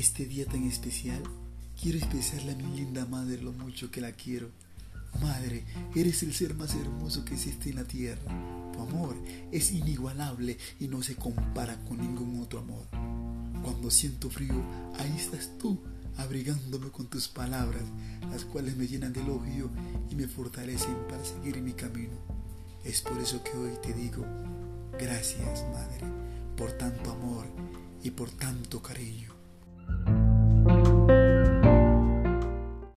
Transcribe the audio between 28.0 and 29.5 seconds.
y por tanto cariño.